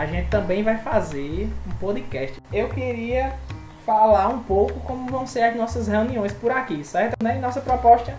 [0.00, 2.40] a gente também vai fazer um podcast.
[2.50, 3.34] Eu queria
[3.84, 7.22] falar um pouco como vão ser as nossas reuniões por aqui, certo?
[7.22, 7.38] Né?
[7.38, 8.14] Nossa proposta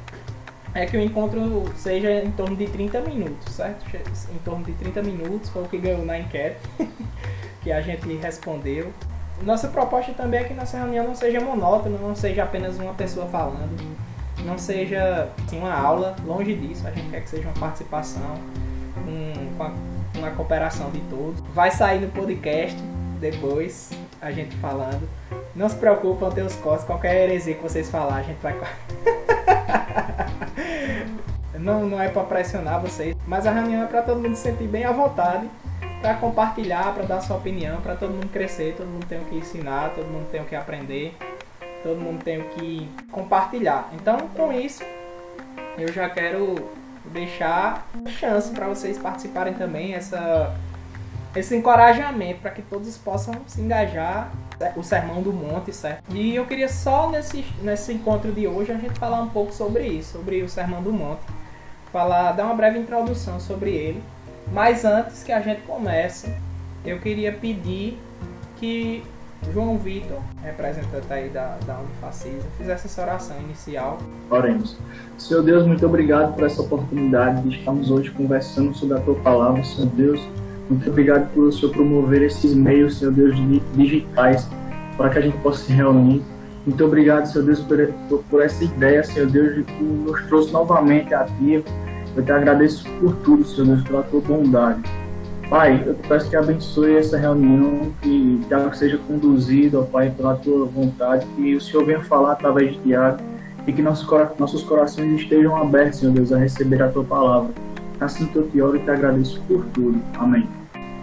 [0.75, 3.83] é que o encontro seja em torno de 30 minutos, certo?
[4.31, 6.59] Em torno de 30 minutos, foi o que ganhou na enquete,
[7.63, 8.93] que a gente respondeu.
[9.41, 13.25] Nossa proposta também é que nossa reunião não seja monótona, não seja apenas uma pessoa
[13.25, 13.97] falando,
[14.45, 18.35] não seja assim, uma aula, longe disso, a gente quer que seja uma participação,
[19.07, 19.71] um, com a,
[20.21, 21.41] uma cooperação de todos.
[21.53, 22.77] Vai sair no podcast
[23.19, 25.07] depois, a gente falando.
[25.55, 28.55] Não se preocupe, vão ter os cortes, qualquer heresia que vocês falar, a gente vai.
[31.59, 34.67] não, não é para pressionar vocês, mas a reunião é para todo mundo se sentir
[34.67, 35.49] bem à vontade,
[36.01, 39.35] para compartilhar, para dar sua opinião, para todo mundo crescer, todo mundo tem o que
[39.35, 41.15] ensinar, todo mundo tem o que aprender,
[41.83, 43.89] todo mundo tem o que compartilhar.
[43.93, 44.83] Então, com isso,
[45.77, 46.55] eu já quero
[47.05, 47.87] deixar
[48.19, 50.55] chance para vocês participarem também essa
[51.35, 54.31] esse encorajamento para que todos possam se engajar
[54.75, 56.03] o Sermão do Monte, certo?
[56.13, 59.87] E eu queria só nesse, nesse encontro de hoje a gente falar um pouco sobre
[59.87, 61.21] isso, sobre o Sermão do Monte
[61.91, 64.01] falar, dar uma breve introdução sobre ele.
[64.51, 66.33] Mas antes que a gente comece,
[66.85, 67.99] eu queria pedir
[68.57, 69.03] que
[69.53, 73.97] João Vitor, representante aí da, da Unifacisa, fizesse essa oração inicial.
[74.29, 74.77] Oremos.
[75.17, 79.63] Senhor Deus, muito obrigado por essa oportunidade de estarmos hoje conversando sobre a Tua Palavra.
[79.63, 80.21] Senhor Deus,
[80.69, 83.35] muito obrigado por o Senhor promover esses meios, Senhor Deus,
[83.73, 84.47] digitais,
[84.95, 86.21] para que a gente possa se reunir.
[86.65, 91.13] Muito obrigado, Senhor Deus, por, por, essa ideia, Senhor Deus, de que nos trouxe novamente
[91.13, 91.63] a Ti,
[92.15, 95.00] eu te agradeço por tudo, Senhor Deus, pela tua bondade.
[95.51, 100.33] Pai, eu te peço que abençoe essa reunião, que ela seja conduzida, ó Pai, pela
[100.37, 103.21] tua vontade, que o Senhor venha falar através de Tiago
[103.67, 104.07] e que nossos,
[104.39, 107.51] nossos corações estejam abertos, Senhor Deus, a receber a tua palavra.
[107.99, 110.01] Assim que eu te oro e te agradeço por tudo.
[110.17, 110.47] Amém.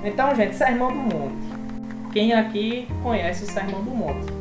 [0.03, 2.11] Então, gente, Sermão do Monte.
[2.15, 4.33] Quem aqui conhece o Sermão do Monte?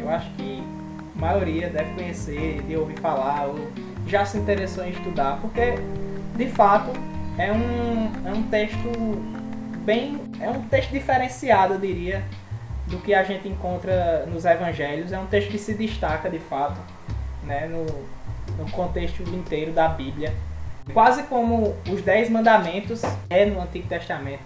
[0.00, 0.62] Eu acho que
[1.18, 3.58] a maioria deve conhecer, de ouvir falar, ou
[4.06, 5.74] já se interessou em estudar, porque
[6.34, 6.92] de fato,
[7.36, 9.39] é um, é um texto
[9.80, 10.20] bem.
[10.40, 12.22] É um texto diferenciado, eu diria,
[12.86, 15.12] do que a gente encontra nos evangelhos.
[15.12, 16.80] É um texto que se destaca de fato
[17.44, 17.86] né, no,
[18.56, 20.34] no contexto inteiro da Bíblia.
[20.92, 24.42] Quase como os Dez Mandamentos é no Antigo Testamento,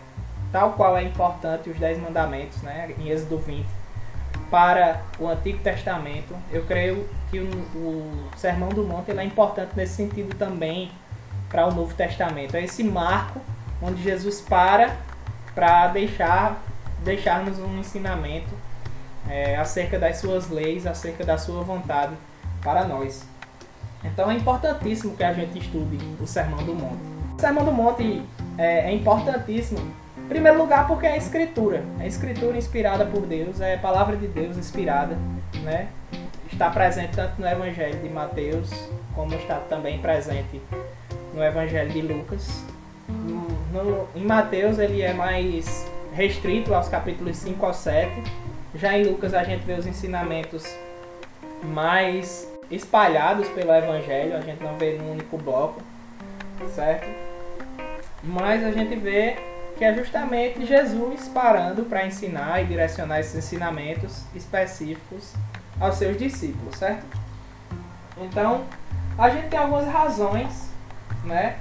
[0.53, 3.67] tal qual é importante os Dez Mandamentos, né, em Êxodo 20,
[4.51, 9.95] para o Antigo Testamento, eu creio que o, o Sermão do Monte é importante nesse
[9.95, 10.91] sentido também
[11.49, 12.55] para o Novo Testamento.
[12.57, 13.41] É esse marco
[13.83, 14.97] onde Jesus para
[15.55, 16.63] para deixar
[17.05, 18.53] deixar-nos um ensinamento
[19.29, 22.15] é, acerca das suas leis, acerca da sua vontade
[22.63, 23.27] para nós.
[24.03, 27.03] Então é importantíssimo que a gente estude o Sermão do Monte.
[27.37, 28.23] O Sermão do Monte
[28.59, 29.81] é, é importantíssimo,
[30.19, 31.83] em primeiro lugar, porque é a Escritura.
[32.01, 35.17] É a Escritura inspirada por Deus, é a palavra de Deus inspirada,
[35.63, 35.89] né?
[36.51, 38.71] Está presente tanto no Evangelho de Mateus,
[39.15, 40.61] como está também presente
[41.35, 42.65] no Evangelho de Lucas.
[43.75, 48.09] No, em Mateus ele é mais restrito aos capítulos 5 ao 7.
[48.77, 50.65] Já em Lucas a gente vê os ensinamentos
[51.65, 55.83] mais espalhados pelo Evangelho, a gente não vê num único bloco,
[56.73, 57.09] certo?
[58.23, 59.37] Mas a gente vê
[59.77, 65.35] que é justamente Jesus parando para ensinar e direcionar esses ensinamentos específicos
[65.81, 67.05] aos seus discípulos, certo?
[68.19, 68.65] Então,
[69.19, 70.73] a gente tem algumas razões
[71.25, 71.57] né,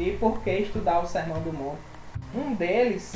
[0.00, 1.78] de por que estudar o Sermão do Monte.
[2.34, 3.12] Um deles,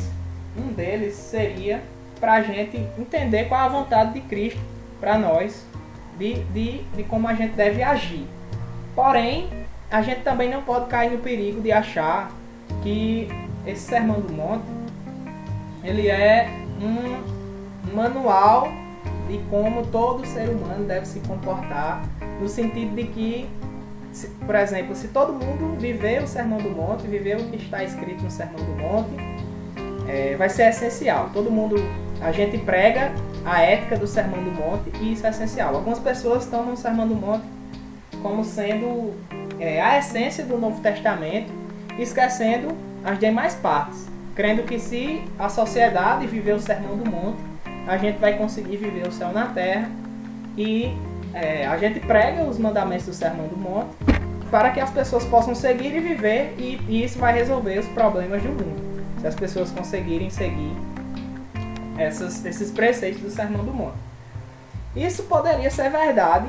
[0.55, 1.83] um deles seria
[2.21, 4.61] para a gente entender qual é a vontade de Cristo
[5.01, 5.65] para nós,
[6.19, 8.27] de, de, de como a gente deve agir.
[8.95, 9.49] Porém,
[9.91, 12.31] a gente também não pode cair no perigo de achar
[12.83, 13.29] que
[13.67, 14.65] esse Sermão do Monte
[15.83, 16.49] ele é
[16.81, 18.69] um manual
[19.29, 22.03] de como todo ser humano deve se comportar,
[22.41, 23.49] no sentido de que
[24.15, 27.83] se, por exemplo, se todo mundo viver o Sermão do Monte, viver o que está
[27.83, 29.11] escrito no Sermão do Monte,
[30.09, 31.31] é, vai ser essencial.
[31.33, 31.77] Todo mundo,
[32.21, 33.13] a gente prega
[33.45, 35.75] a ética do Sermão do Monte e isso é essencial.
[35.75, 37.45] Algumas pessoas estão no Sermão do Monte
[38.23, 39.13] como sendo
[39.59, 41.53] é, a essência do Novo Testamento,
[41.99, 42.69] esquecendo
[43.05, 47.43] as demais partes, crendo que se a sociedade viver o Sermão do Monte,
[47.87, 49.91] a gente vai conseguir viver o céu na terra
[50.57, 50.97] e
[51.35, 53.95] é, a gente prega os mandamentos do Sermão do Monte
[54.51, 58.41] para que as pessoas possam seguir e viver e, e isso vai resolver os problemas
[58.41, 58.95] do mundo.
[59.21, 60.73] Se as pessoas conseguirem seguir
[61.99, 63.97] essas, esses preceitos do Sermão do Monte.
[64.95, 66.49] Isso poderia ser verdade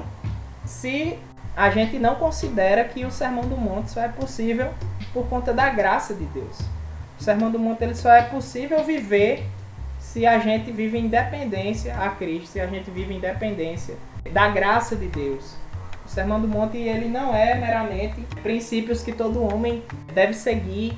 [0.66, 1.18] se
[1.58, 4.72] a gente não considera que o Sermão do Monte só é possível
[5.14, 6.60] por conta da graça de Deus.
[7.20, 9.48] O Sermão do Monte ele só é possível viver
[9.98, 13.96] se a gente vive em dependência a Cristo, se a gente vive em dependência
[14.32, 15.56] da graça de Deus.
[16.06, 19.84] O Sermão do Monte ele não é meramente princípios que todo homem
[20.14, 20.98] deve seguir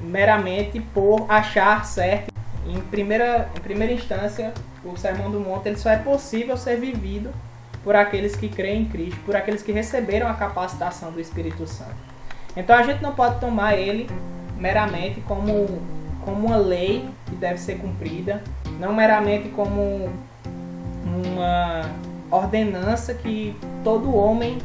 [0.00, 2.32] meramente por achar certo.
[2.66, 4.52] Em primeira, em primeira instância,
[4.84, 7.30] o Sermão do Monte ele só é possível ser vivido
[7.82, 11.96] por aqueles que creem em Cristo, por aqueles que receberam a capacitação do Espírito Santo.
[12.56, 14.08] Então a gente não pode tomar ele
[14.56, 15.82] meramente como,
[16.24, 18.42] como uma lei que deve ser cumprida,
[18.78, 20.08] não meramente como
[21.04, 21.82] uma
[22.30, 24.58] ordenança que todo homem,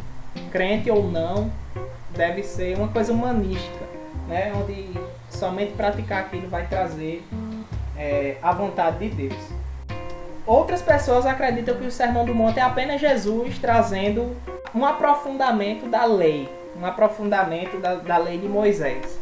[0.51, 1.51] crente ou não,
[2.11, 3.85] deve ser uma coisa humanística,
[4.27, 4.51] né?
[4.55, 4.89] onde
[5.29, 7.25] somente praticar aquilo vai trazer
[7.97, 9.59] é, a vontade de Deus.
[10.45, 14.35] Outras pessoas acreditam que o Sermão do Monte é apenas Jesus trazendo
[14.73, 19.19] um aprofundamento da lei, um aprofundamento da, da lei de Moisés.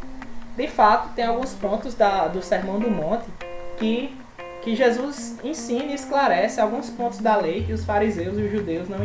[0.56, 3.26] De fato, tem alguns pontos da, do Sermão do Monte
[3.76, 4.16] que,
[4.68, 8.86] que Jesus ensina e esclarece alguns pontos da lei que os fariseus e os judeus
[8.86, 8.98] não,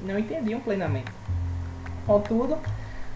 [0.00, 1.10] não entendiam plenamente.
[2.06, 2.56] Contudo,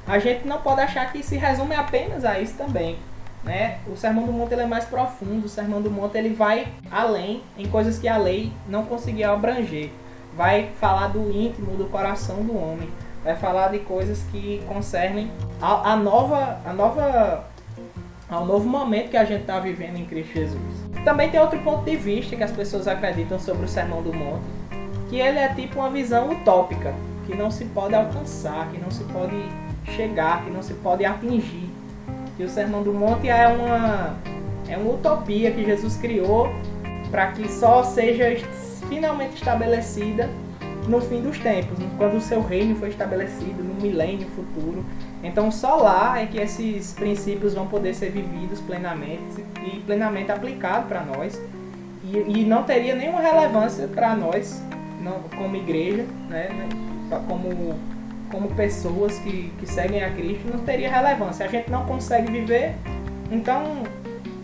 [0.05, 2.99] a gente não pode achar que se resume apenas a isso também.
[3.45, 3.79] Né?
[3.87, 7.41] O Sermão do Monte ele é mais profundo, o Sermão do Monte ele vai além
[7.57, 9.91] em coisas que a lei não conseguia abranger.
[10.37, 12.89] Vai falar do íntimo, do coração do homem,
[13.23, 17.45] vai falar de coisas que concernem a, a nova, a nova,
[18.29, 20.82] ao novo momento que a gente está vivendo em Cristo Jesus.
[21.05, 24.45] Também tem outro ponto de vista que as pessoas acreditam sobre o Sermão do Monte,
[25.11, 26.95] que ele é tipo uma visão utópica,
[27.27, 29.37] que não se pode alcançar, que não se pode
[29.97, 31.69] chegar, que não se pode atingir.
[32.37, 34.17] Que o Sermão do Monte é uma,
[34.69, 36.49] é uma utopia que Jesus criou
[37.11, 38.25] para que só seja
[38.89, 40.31] finalmente estabelecida
[40.89, 44.85] no fim dos tempos, quando o seu reino foi estabelecido no milênio futuro.
[45.23, 50.89] Então só lá é que esses princípios vão poder ser vividos plenamente e plenamente aplicados
[50.89, 51.41] para nós.
[52.05, 54.61] E, e, não teria nenhuma relevância para nós,
[55.01, 56.49] não, como igreja, né,
[57.29, 57.79] como
[58.33, 61.45] como pessoas que, que seguem a Cristo não teria relevância.
[61.45, 62.75] A gente não consegue viver,
[63.31, 63.83] então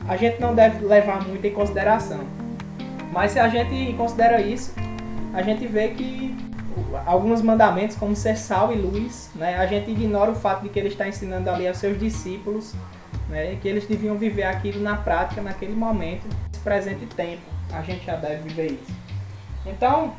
[0.06, 2.20] a gente não deve levar muito em consideração.
[3.11, 4.75] Mas se a gente considera isso,
[5.32, 6.36] a gente vê que
[7.06, 10.78] alguns mandamentos, como ser sal e luz, né, a gente ignora o fato de que
[10.78, 12.75] ele está ensinando ali aos seus discípulos
[13.28, 17.42] né, que eles deviam viver aquilo na prática, naquele momento, nesse presente tempo.
[17.72, 18.96] A gente já deve viver isso.
[19.66, 20.14] Então,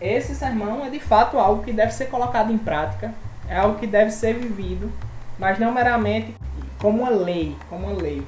[0.00, 3.12] esse sermão é de fato algo que deve ser colocado em prática,
[3.48, 4.90] é algo que deve ser vivido,
[5.38, 6.34] mas não meramente
[6.78, 8.22] como uma lei, como uma lei.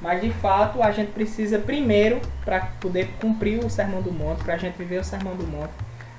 [0.00, 4.54] Mas de fato a gente precisa primeiro, para poder cumprir o Sermão do Monte, para
[4.54, 5.72] a gente viver o Sermão do Monte,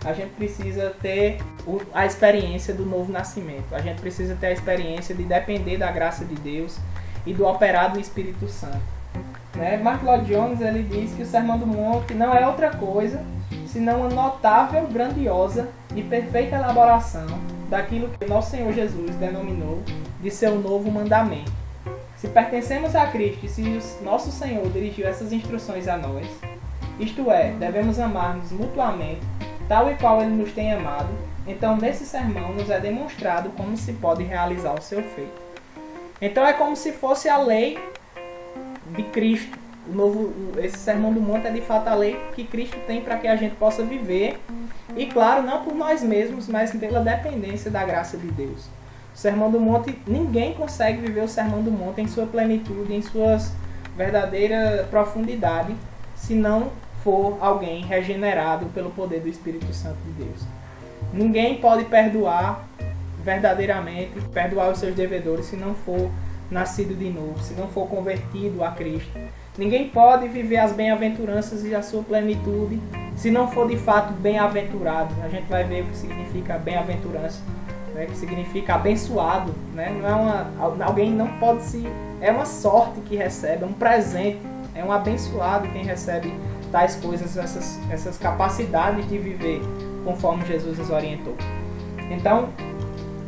[0.04, 1.38] a gente precisa ter
[1.94, 3.74] a experiência do novo nascimento.
[3.74, 6.78] A gente precisa ter a experiência de depender da graça de Deus
[7.26, 8.82] e do operar do Espírito Santo.
[9.56, 9.78] Né?
[9.78, 13.24] Mark Lloyd Jones ele diz que o Sermão do Monte não é outra coisa
[13.68, 17.28] senão uma notável, grandiosa e perfeita elaboração
[17.70, 19.82] daquilo que nosso Senhor Jesus denominou
[20.22, 21.61] de seu novo mandamento.
[22.22, 26.28] Se pertencemos a Cristo e se o nosso Senhor dirigiu essas instruções a nós,
[27.00, 29.22] isto é, devemos amar-nos mutuamente,
[29.68, 31.10] tal e qual Ele nos tem amado,
[31.48, 35.42] então nesse sermão nos é demonstrado como se pode realizar o seu feito.
[36.22, 37.80] Então é como se fosse a lei
[38.96, 39.58] de Cristo
[39.90, 43.18] o novo, esse sermão do monte é de fato a lei que Cristo tem para
[43.18, 44.40] que a gente possa viver.
[44.96, 48.70] E claro, não por nós mesmos, mas pela dependência da graça de Deus.
[49.14, 53.02] O sermão do monte, ninguém consegue viver o sermão do monte em sua plenitude, em
[53.02, 53.54] suas
[53.96, 55.76] verdadeira profundidade,
[56.16, 56.72] se não
[57.04, 60.46] for alguém regenerado pelo poder do Espírito Santo de Deus.
[61.14, 62.68] Ninguém pode perdoar
[63.24, 66.10] verdadeiramente, perdoar os seus devedores se não for
[66.50, 69.12] nascido de novo, se não for convertido a Cristo
[69.58, 72.80] Ninguém pode viver as bem-aventuranças e a sua plenitude
[73.18, 75.14] se não for de fato bem-aventurado.
[75.22, 77.44] A gente vai ver o que significa bem-aventurança,
[77.94, 78.06] né?
[78.06, 79.54] que significa abençoado.
[79.74, 79.96] Né?
[80.02, 81.86] Não é uma, alguém não pode se.
[82.20, 84.42] É uma sorte que recebe, é um presente,
[84.76, 86.34] é um abençoado quem recebe
[86.72, 89.62] tais coisas, essas, essas capacidades de viver
[90.06, 91.36] conforme Jesus nos orientou.
[92.10, 92.50] Então,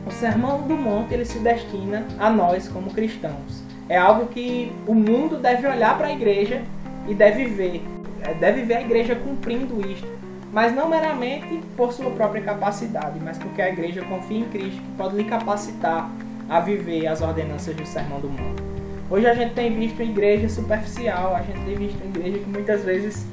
[0.05, 4.93] o Sermão do Monte ele se destina a nós como cristãos é algo que o
[4.93, 6.61] mundo deve olhar para a igreja
[7.07, 7.83] e deve ver.
[8.21, 10.07] É, deve ver a igreja cumprindo isto.
[10.53, 14.91] Mas não meramente por sua própria capacidade, mas porque a igreja confia em Cristo que
[14.95, 16.11] pode lhe capacitar
[16.47, 18.61] a viver as ordenanças do Sermão do Mundo.
[19.09, 23.25] Hoje a gente tem visto igreja superficial, a gente tem visto igreja que muitas vezes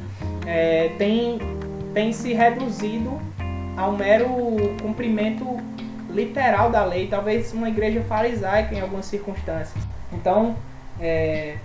[0.47, 1.39] é, tem,
[1.93, 3.21] tem se reduzido
[3.77, 4.29] ao mero
[4.81, 5.59] cumprimento
[6.09, 9.85] literal da lei, talvez uma igreja farisaica em algumas circunstâncias.
[10.11, 10.57] Então,
[10.99, 11.57] é,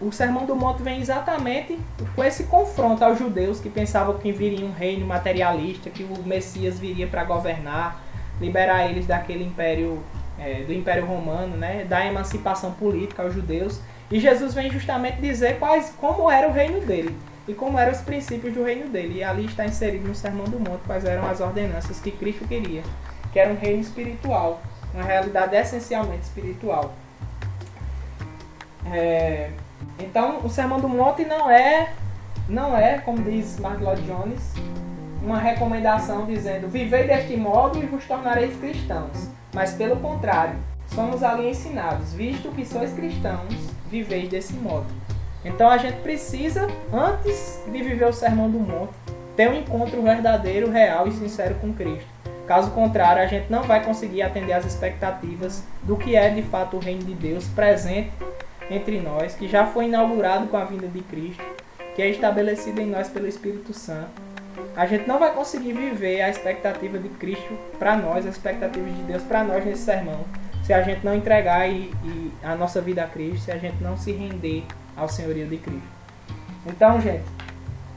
[0.00, 1.78] o Sermão do Monte vem exatamente
[2.14, 6.78] com esse confronto aos judeus que pensavam que viria um reino materialista, que o Messias
[6.78, 8.02] viria para governar,
[8.38, 10.02] liberar eles daquele império,
[10.38, 13.80] é, do Império Romano, né, da emancipação política aos judeus.
[14.10, 17.16] E Jesus vem justamente dizer quais, como era o reino dele
[17.48, 19.20] e como eram os princípios do reino dele.
[19.20, 22.82] E ali está inserido no Sermão do Monte quais eram as ordenanças que Cristo queria,
[23.32, 24.60] que era um reino espiritual,
[24.92, 26.94] uma realidade essencialmente espiritual.
[28.92, 29.50] É,
[29.98, 31.92] então, o Sermão do Monte não é,
[32.48, 34.54] não é, como diz Mark Lloyd Jones,
[35.22, 39.28] uma recomendação dizendo: vivei deste modo e vos tornareis cristãos.
[39.54, 40.54] Mas pelo contrário,
[40.88, 43.54] somos ali ensinados, visto que sois cristãos,
[43.90, 44.86] viveis desse modo.
[45.44, 48.92] Então a gente precisa, antes de viver o Sermão do Monte,
[49.34, 52.06] ter um encontro verdadeiro, real e sincero com Cristo.
[52.46, 56.76] Caso contrário, a gente não vai conseguir atender às expectativas do que é de fato
[56.76, 58.10] o reino de Deus presente
[58.70, 61.44] entre nós, que já foi inaugurado com a vinda de Cristo,
[61.94, 64.26] que é estabelecido em nós pelo Espírito Santo.
[64.74, 69.02] A gente não vai conseguir viver a expectativa de Cristo para nós, a expectativa de
[69.02, 70.24] Deus para nós nesse sermão,
[70.64, 73.82] se a gente não entregar e, e a nossa vida a Cristo, se a gente
[73.82, 74.64] não se render
[74.96, 75.88] ao senhorio de Cristo.
[76.66, 77.24] Então, gente,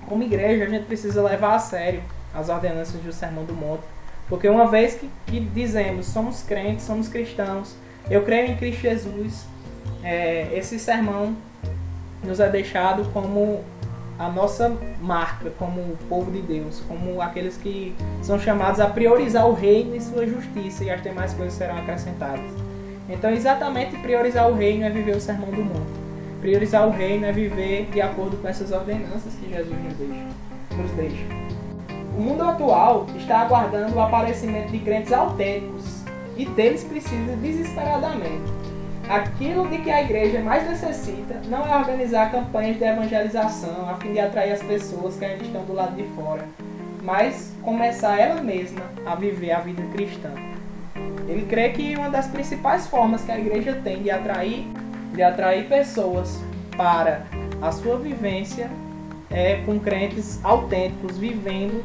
[0.08, 2.02] como igreja, a gente precisa levar a sério
[2.34, 3.84] as ordenanças do Sermão do Monte,
[4.28, 7.76] porque uma vez que, que dizemos somos crentes, somos cristãos,
[8.10, 9.46] eu creio em Cristo Jesus,
[10.04, 11.36] é, esse sermão
[12.24, 13.64] nos é deixado como
[14.18, 19.48] a nossa marca, como o povo de Deus, como aqueles que são chamados a priorizar
[19.48, 22.52] o reino e sua justiça, e as demais coisas serão acrescentadas.
[23.10, 25.88] Então, exatamente priorizar o reino é viver o sermão do mundo.
[26.42, 30.26] Priorizar o reino é viver de acordo com essas ordenanças que Jesus nos deixa.
[30.78, 31.26] Nos deixa.
[32.18, 36.04] O mundo atual está aguardando o aparecimento de crentes autênticos
[36.36, 38.59] e deles precisa desesperadamente
[39.10, 44.14] Aquilo de que a igreja mais necessita não é organizar campanhas de evangelização a fim
[44.14, 46.48] de atrair as pessoas que ainda estão do lado de fora,
[47.02, 50.30] mas começar ela mesma a viver a vida cristã.
[51.28, 54.68] Ele crê que uma das principais formas que a igreja tem de atrair,
[55.16, 56.40] de atrair pessoas
[56.78, 57.24] para
[57.60, 58.70] a sua vivência
[59.32, 61.84] é com crentes autênticos vivendo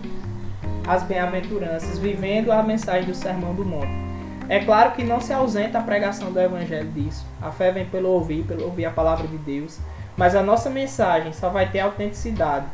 [0.87, 4.14] as bem-aventuranças, vivendo a mensagem do Sermão do Monte.
[4.49, 7.25] É claro que não se ausenta a pregação do evangelho disso.
[7.41, 9.79] A fé vem pelo ouvir, pelo ouvir a palavra de Deus.
[10.17, 12.67] Mas a nossa mensagem só vai ter autenticidade.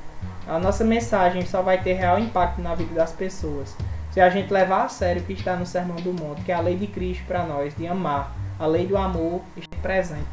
[0.46, 3.76] A nossa mensagem só vai ter real impacto na vida das pessoas
[4.10, 6.54] se a gente levar a sério o que está no Sermão do Monte, que é
[6.54, 8.34] a lei de Cristo para nós, de amar.
[8.58, 10.26] A lei do amor está presente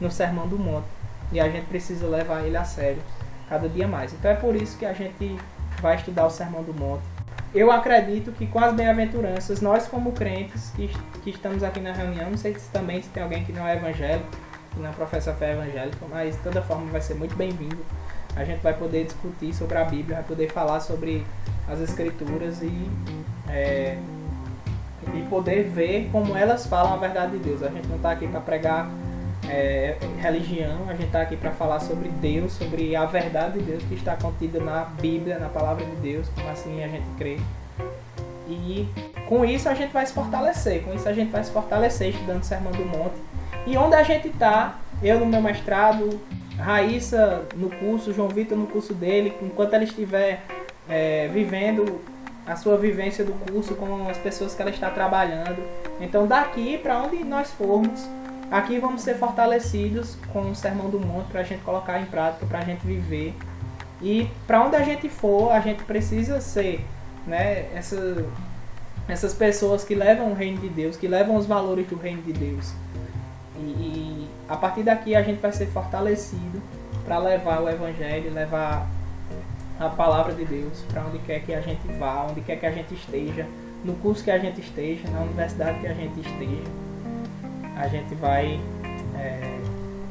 [0.00, 0.86] no Sermão do Monte.
[1.32, 3.02] E a gente precisa levar ele a sério
[3.48, 4.12] cada dia mais.
[4.12, 5.36] Então é por isso que a gente
[5.80, 7.02] vai estudar o Sermão do Monte
[7.54, 10.88] eu acredito que com as bem-aventuranças, nós como crentes que,
[11.22, 13.76] que estamos aqui na reunião, não sei se também se tem alguém que não é
[13.76, 14.28] evangélico,
[14.72, 17.78] que não professa fé evangélica, mas de toda forma vai ser muito bem-vindo.
[18.36, 21.26] A gente vai poder discutir sobre a Bíblia, vai poder falar sobre
[21.66, 22.90] as Escrituras e,
[23.48, 23.98] é,
[25.14, 27.62] e poder ver como elas falam a verdade de Deus.
[27.62, 28.88] A gente não está aqui para pregar
[29.48, 33.82] é, religião, a gente está aqui para falar sobre Deus, sobre a verdade de Deus
[33.84, 37.38] que está contida na Bíblia, na palavra de Deus, como assim a gente crê.
[38.48, 38.88] E
[39.26, 42.42] com isso a gente vai se fortalecer, com isso a gente vai se fortalecer estudando
[42.42, 43.16] o Sermão do Monte.
[43.66, 46.18] E onde a gente está, eu no meu mestrado,
[46.58, 50.42] Raíssa no curso, João Vitor no curso dele, enquanto ela estiver
[50.88, 52.00] é, vivendo
[52.46, 55.62] a sua vivência do curso com as pessoas que ela está trabalhando.
[56.00, 58.08] Então daqui para onde nós formos,
[58.50, 62.46] Aqui vamos ser fortalecidos com o Sermão do Monte para a gente colocar em prática,
[62.46, 63.34] para a gente viver.
[64.00, 66.82] E para onde a gente for, a gente precisa ser
[67.26, 68.24] né, essa,
[69.06, 72.32] essas pessoas que levam o reino de Deus, que levam os valores do reino de
[72.32, 72.72] Deus.
[73.56, 76.62] E, e a partir daqui a gente vai ser fortalecido
[77.04, 78.86] para levar o Evangelho, levar
[79.78, 82.72] a palavra de Deus para onde quer que a gente vá, onde quer que a
[82.72, 83.46] gente esteja,
[83.84, 86.87] no curso que a gente esteja, na universidade que a gente esteja
[87.78, 88.60] a gente vai
[89.16, 89.58] é,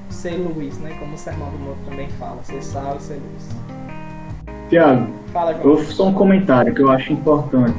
[0.09, 0.95] ser luz, né?
[0.99, 3.49] Como o Sermão do Monte também fala, ser sal e ser luz.
[4.69, 5.07] Tiago,
[5.63, 7.77] eu só um comentário que eu acho importante.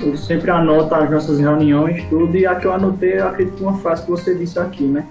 [0.00, 4.04] Eu sempre anoto as nossas reuniões, tudo, e aqui eu anotei, eu acredito, uma frase
[4.04, 5.06] que você disse aqui, né?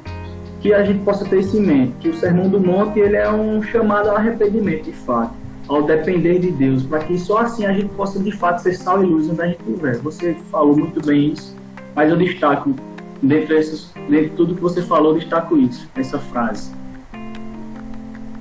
[0.59, 3.29] Que a gente possa ter isso em mente, que o Sermão do Monte ele é
[3.31, 5.31] um chamado ao arrependimento, de fato,
[5.67, 9.01] ao depender de Deus, para que só assim a gente possa, de fato, ser sal
[9.01, 9.95] e luz onde a gente estiver.
[9.97, 11.55] Você falou muito bem isso,
[11.95, 12.75] mas eu destaco
[13.21, 16.71] Dentro, desses, dentro de tudo que você falou, destaco isso, essa frase.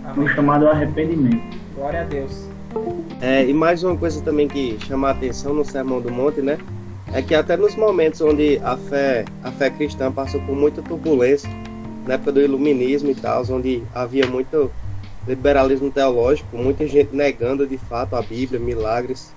[0.04, 0.24] Amém.
[0.24, 1.58] Um chamado ao arrependimento.
[1.74, 2.48] Glória a Deus.
[3.20, 6.56] É, e mais uma coisa também que chama a atenção no Sermão do Monte, né?
[7.12, 11.50] É que até nos momentos onde a fé, a fé cristã passou por muita turbulência,
[12.06, 14.70] na época do iluminismo e tal, onde havia muito
[15.26, 19.34] liberalismo teológico, muita gente negando de fato a Bíblia, milagres,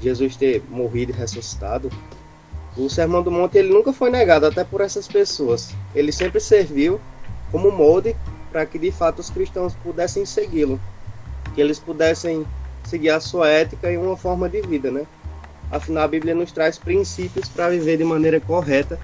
[0.00, 1.90] Jesus ter morrido e ressuscitado.
[2.76, 5.74] O Sermão do Monte ele nunca foi negado até por essas pessoas.
[5.94, 7.00] Ele sempre serviu
[7.52, 8.16] como molde
[8.50, 10.80] para que de fato os cristãos pudessem segui-lo,
[11.54, 12.44] que eles pudessem
[12.84, 15.06] seguir a sua ética e uma forma de vida, né?
[15.70, 18.98] Afinal, a Bíblia nos traz princípios para viver de maneira correta,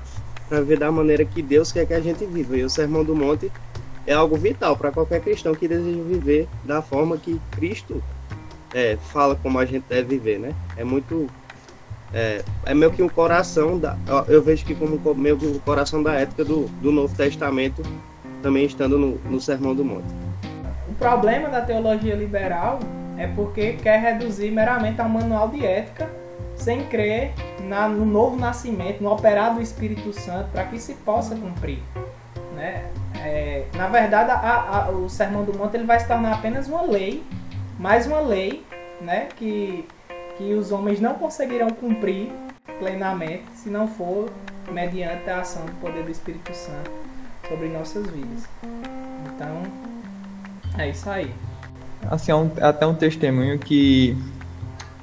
[0.48, 2.56] para viver da maneira que Deus quer que a gente viva.
[2.56, 3.50] E o Sermão do Monte
[4.06, 8.02] é algo vital para qualquer cristão que deseja viver da forma que Cristo
[8.74, 10.54] é, fala como a gente deve viver, né?
[10.76, 11.28] É muito
[12.12, 13.96] é, é meio que um coração da,
[14.28, 17.82] eu vejo que como meio que um coração da ética do, do Novo Testamento
[18.42, 20.08] também estando no, no Sermão do Monte.
[20.88, 22.80] O problema da teologia liberal
[23.16, 26.08] é porque quer reduzir meramente ao manual de ética
[26.56, 27.32] sem crer
[27.64, 31.78] na, no novo nascimento, no operar do Espírito Santo para que se possa cumprir.
[32.54, 32.84] Né?
[33.18, 36.82] É, na verdade, a, a, o Sermão do Monte ele vai se tornar apenas uma
[36.82, 37.22] lei,
[37.78, 38.64] mais uma lei
[39.00, 39.86] né, que,
[40.40, 42.32] que os homens não conseguirão cumprir
[42.78, 44.30] plenamente se não for
[44.72, 46.90] mediante a ação do poder do Espírito Santo
[47.46, 48.48] sobre nossas vidas.
[49.26, 49.62] Então,
[50.78, 51.30] é isso aí.
[52.10, 54.16] Assim, é um, até um testemunho que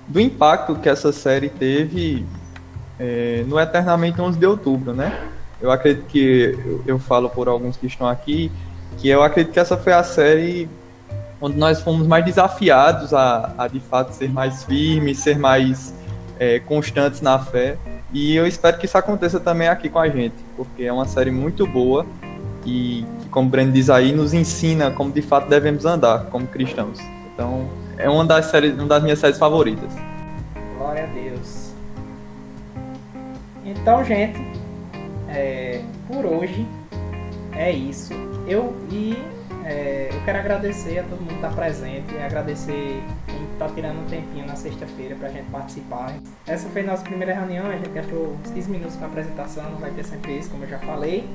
[0.07, 2.25] do impacto que essa série teve
[2.99, 5.29] é, no Eternamente 11 de Outubro, né?
[5.61, 8.51] Eu acredito que eu, eu falo por alguns que estão aqui
[8.97, 10.67] que eu acredito que essa foi a série
[11.41, 15.93] onde nós fomos mais desafiados a, a de fato ser mais firmes, ser mais
[16.39, 17.77] é, constantes na fé.
[18.13, 21.31] E eu espero que isso aconteça também aqui com a gente, porque é uma série
[21.31, 22.05] muito boa
[22.65, 26.99] e que, como Breno diz aí, nos ensina como de fato devemos andar como cristãos.
[27.33, 27.67] Então,
[27.97, 29.91] é uma das, séries, uma das minhas séries favoritas.
[30.77, 31.71] Glória a Deus.
[33.63, 34.39] Então, gente,
[35.29, 36.65] é, por hoje
[37.53, 38.13] é isso.
[38.47, 39.17] Eu e
[39.67, 44.05] é, eu quero agradecer a todo mundo que está presente, agradecer quem está tirando um
[44.05, 46.13] tempinho na sexta-feira para a gente participar.
[46.47, 49.69] Essa foi a nossa primeira reunião, a gente gastou uns 15 minutos com a apresentação,
[49.69, 51.27] não vai ter sempre isso, como eu já falei.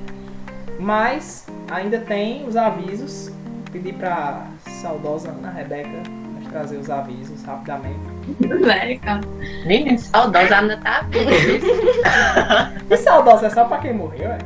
[0.79, 3.31] Mas ainda tem os avisos.
[3.71, 4.47] Pedi para
[4.81, 6.03] saudosa Ana Rebeca
[6.39, 7.99] nos trazer os avisos rapidamente.
[8.41, 9.21] Rebeca.
[9.67, 11.05] Menina, saudosa ainda tá
[12.89, 14.37] E saudosa é só para quem morreu, é?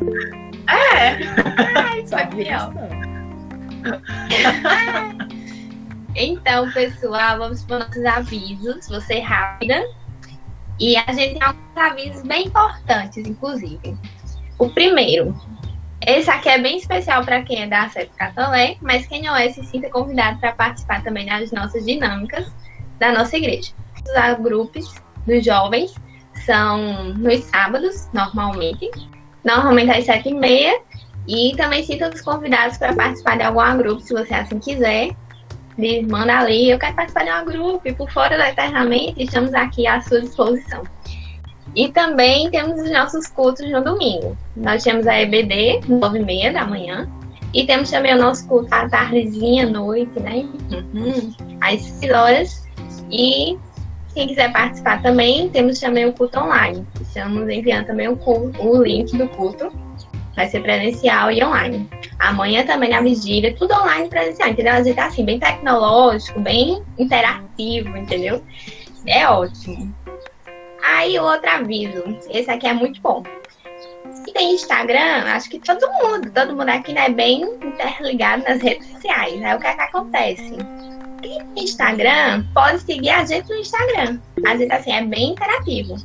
[0.70, 1.18] É.
[1.76, 3.17] Ai, Sabia disso não.
[6.20, 8.88] Então, pessoal, vamos para nossos avisos.
[8.90, 9.84] Vou ser rápida.
[10.80, 13.96] E a gente tem alguns avisos bem importantes, inclusive.
[14.58, 15.36] O primeiro,
[16.06, 19.50] esse aqui é bem especial para quem é da CEP Catolé, mas quem não é,
[19.50, 22.52] se sinta convidado para participar também das nossas dinâmicas
[22.98, 23.72] da nossa igreja.
[24.04, 24.96] Os grupos
[25.28, 25.94] dos jovens
[26.46, 28.90] são nos sábados, normalmente.
[29.44, 30.80] Normalmente às sete e meia
[31.28, 35.10] e também sinta os convidados para participar de algum grupo, se você assim quiser.
[35.78, 39.54] Diz, manda ali, eu quero participar de um grupo e por fora da Eternamente, estamos
[39.54, 40.84] aqui à sua disposição.
[41.76, 44.36] E também temos os nossos cultos no domingo.
[44.56, 47.08] Nós temos a EBD, 9 e meia da manhã.
[47.54, 50.48] E temos também o nosso culto à tardezinha, à noite, né?
[50.72, 51.36] Uhum.
[51.62, 52.68] Às 6 horas.
[53.12, 53.58] E
[54.16, 56.88] quem quiser participar também, temos também o culto online.
[57.00, 59.72] Estamos enviando também o, culto, o link do culto
[60.38, 61.90] Vai ser presencial e online.
[62.20, 64.74] Amanhã também na vigília, tudo online presencial, entendeu?
[64.74, 68.44] A gente tá assim, bem tecnológico, bem interativo, entendeu?
[69.08, 69.94] É ótimo.
[70.84, 72.04] Aí, outro aviso.
[72.30, 73.24] Esse aqui é muito bom.
[74.14, 78.62] Se tem Instagram, acho que todo mundo, todo mundo aqui é né, bem interligado nas
[78.62, 79.42] redes sociais.
[79.44, 80.58] Aí o que é que acontece?
[81.22, 84.20] Quem tem Instagram pode seguir a gente no Instagram.
[84.46, 85.96] A gente assim é bem interativo.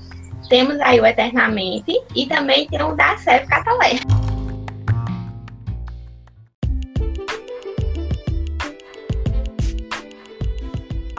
[0.48, 3.92] Temos aí o Eternamente e também tem o da Sef Catalé.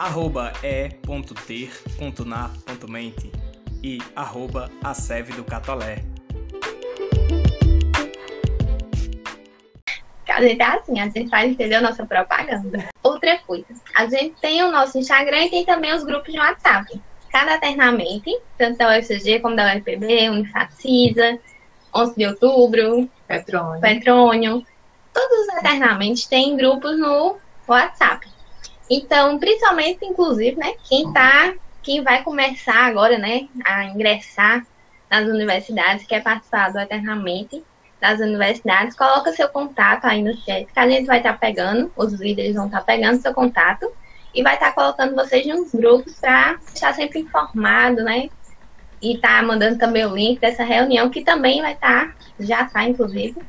[0.04, 1.32] Arroba e.ter.na.mente
[3.82, 6.04] e arroba a seve do Catolé.
[10.28, 11.80] A gente é assim, a gente faz, entendeu?
[11.80, 12.86] Nossa propaganda.
[13.02, 13.64] Outra coisa,
[13.94, 17.00] a gente tem o nosso Instagram e tem também os grupos de WhatsApp.
[17.32, 21.38] Cada eternamente, tanto da UFCG como da UFPB, Unifacisa,
[21.94, 23.80] 11 de outubro, Petrônio.
[23.80, 24.66] Petrônio.
[25.14, 28.33] Todos eternamente têm grupos no WhatsApp.
[28.88, 34.66] Então, principalmente, inclusive, né, quem tá, quem vai começar agora, né, a ingressar
[35.10, 37.62] nas universidades, quer participar do Eternamente
[38.00, 41.90] das universidades, coloca seu contato aí no chat, que a gente vai estar tá pegando,
[41.96, 43.90] os líderes vão estar tá pegando seu contato
[44.34, 48.28] e vai estar tá colocando vocês nos grupos para estar sempre informado, né?
[49.00, 52.84] E tá mandando também o link dessa reunião, que também vai estar, tá, já está,
[52.84, 53.40] inclusive,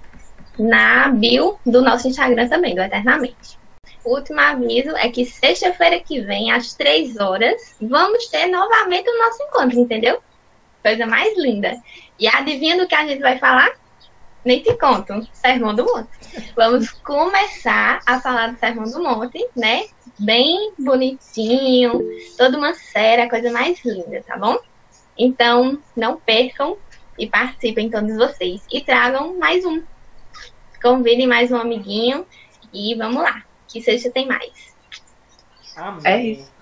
[0.57, 3.64] na bio do nosso Instagram também, do Eternamente.
[4.05, 9.41] Último aviso é que sexta-feira que vem, às três horas, vamos ter novamente o nosso
[9.43, 10.21] encontro, entendeu?
[10.83, 11.75] Coisa mais linda.
[12.19, 13.71] E adivinha do que a gente vai falar?
[14.45, 15.27] Nem te conto.
[15.33, 16.07] Sermão do Monte.
[16.55, 19.87] Vamos começar a falar do Sermão do Monte, né?
[20.19, 21.99] Bem bonitinho,
[22.37, 24.55] toda uma série, coisa mais linda, tá bom?
[25.17, 26.77] Então, não percam
[27.17, 28.61] e participem todos vocês.
[28.71, 29.81] E tragam mais um.
[30.79, 32.23] Convidem mais um amiguinho
[32.71, 33.43] e vamos lá.
[33.75, 34.73] Que sexta tem mais.
[35.75, 36.01] Amém.
[36.05, 36.53] É isso.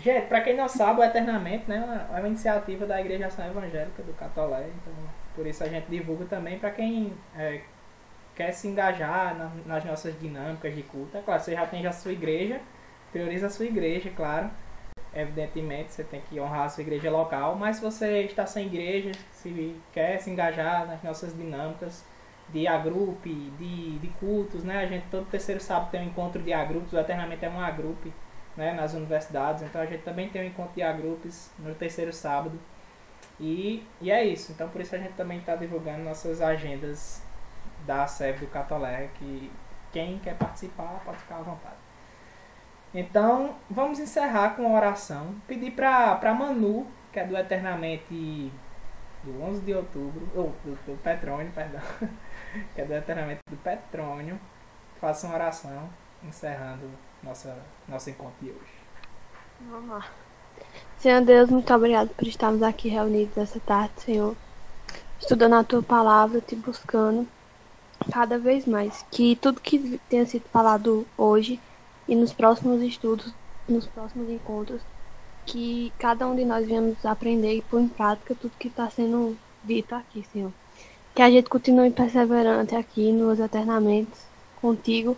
[0.00, 3.28] Gente, pra quem não sabe, o Eternamente né, é uma- é uma iniciativa da Igreja
[3.28, 4.66] Ação Evangélica do Catolé.
[4.74, 4.92] Então,
[5.36, 7.60] por isso a gente divulga também para quem é,
[8.34, 11.16] quer se engajar na- nas nossas dinâmicas de culto.
[11.16, 12.60] É claro, você já tem já a sua igreja,
[13.12, 14.50] prioriza a sua igreja, claro.
[15.14, 19.12] Evidentemente, você tem que honrar a sua igreja local, mas se você está sem igreja,
[19.30, 22.04] se quer se engajar nas nossas dinâmicas
[22.52, 24.78] de agrupe, de, de cultos, né?
[24.82, 28.12] A gente todo terceiro sábado tem um encontro de agrupes, Eternamente é um agrupe
[28.56, 32.58] né, nas universidades, então a gente também tem um encontro de agrupes no terceiro sábado.
[33.38, 37.22] E, e é isso, então por isso a gente também está divulgando nossas agendas
[37.86, 39.50] da SEV do Catolé, que
[39.92, 41.76] quem quer participar pode ficar à vontade.
[42.92, 45.34] Então, vamos encerrar com uma oração.
[45.46, 48.52] Pedir para Manu, que é do Eternamente
[49.24, 51.80] do 11 de outubro, ou do, do Petrônio, perdão,
[52.74, 54.38] que é do Eternamente do Petrônio,
[55.00, 55.88] faça uma oração
[56.22, 56.88] encerrando
[57.22, 57.56] nossa,
[57.88, 58.80] nosso encontro de hoje.
[59.60, 60.06] Vamos lá.
[60.98, 64.36] Senhor Deus, muito obrigado por estarmos aqui reunidos essa tarde, Senhor.
[65.18, 67.26] Estudando a tua palavra, te buscando
[68.10, 69.04] cada vez mais.
[69.10, 71.60] Que tudo que tenha sido falado hoje
[72.08, 73.32] e nos próximos estudos,
[73.68, 74.82] nos próximos encontros,
[75.50, 79.36] que cada um de nós venhamos aprender e pôr em prática tudo que está sendo
[79.64, 80.52] dito aqui, Senhor.
[81.12, 84.12] Que a gente continue perseverante aqui nos eternamente
[84.60, 85.16] contigo,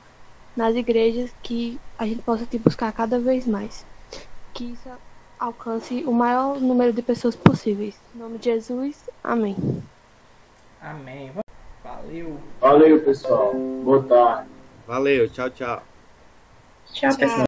[0.57, 3.85] nas igrejas, que a gente possa te buscar cada vez mais.
[4.55, 4.89] Que isso
[5.39, 7.95] alcance o maior número de pessoas possíveis.
[8.15, 9.55] Em nome de Jesus, amém.
[10.81, 11.31] Amém.
[11.85, 12.39] Valeu.
[12.59, 13.53] Valeu, pessoal.
[13.85, 14.49] Boa tarde.
[14.87, 15.83] Valeu, tchau, tchau.
[16.91, 17.39] Tchau, pessoal.